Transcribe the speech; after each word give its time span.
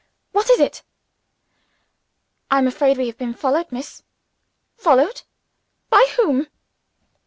"What 0.31 0.49
is 0.49 0.59
it?" 0.59 0.81
"I'm 2.49 2.65
afraid 2.65 2.97
we 2.97 3.05
have 3.05 3.19
been 3.19 3.35
followed, 3.35 3.71
Miss." 3.71 4.01
"Followed? 4.75 5.21
By 5.91 6.09
whom?" 6.17 6.47